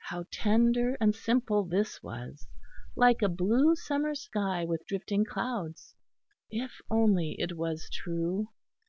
How 0.00 0.24
tender 0.32 0.96
and 1.00 1.14
simple 1.14 1.62
this 1.62 2.02
was 2.02 2.48
like 2.96 3.22
a 3.22 3.28
blue 3.28 3.76
summer's 3.76 4.22
sky 4.22 4.64
with 4.64 4.84
drifting 4.88 5.24
clouds! 5.24 5.94
If 6.50 6.80
only 6.90 7.36
it 7.38 7.56
was 7.56 7.88
true! 7.88 8.48